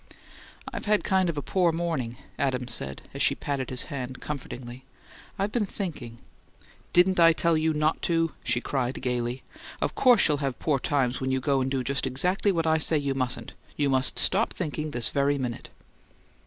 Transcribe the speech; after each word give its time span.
"I've 0.73 0.85
had 0.85 1.03
kind 1.03 1.29
of 1.29 1.37
a 1.37 1.43
poor 1.43 1.71
morning," 1.71 2.17
Adams 2.39 2.73
said, 2.73 3.03
as 3.13 3.21
she 3.21 3.35
patted 3.35 3.69
his 3.69 3.83
hand 3.93 4.19
comfortingly. 4.19 4.83
"I 5.37 5.45
been 5.45 5.67
thinking" 5.67 6.17
"Didn't 6.91 7.19
I 7.19 7.33
tell 7.33 7.55
you 7.55 7.71
not 7.71 8.01
to?" 8.01 8.33
she 8.43 8.61
cried, 8.61 8.99
gaily. 8.99 9.43
"Of 9.79 9.93
course 9.93 10.27
you'll 10.27 10.37
have 10.37 10.57
poor 10.57 10.79
times 10.79 11.21
when 11.21 11.29
you 11.29 11.39
go 11.39 11.61
and 11.61 11.69
do 11.69 11.83
just 11.83 12.07
exactly 12.07 12.51
what 12.51 12.65
I 12.65 12.79
say 12.79 12.97
you 12.97 13.13
mustn't. 13.13 13.53
You 13.77 13.95
stop 14.01 14.53
thinking 14.53 14.89
this 14.89 15.09
very 15.09 15.37
minute!" 15.37 15.69